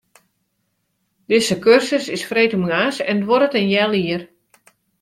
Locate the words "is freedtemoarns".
2.15-2.97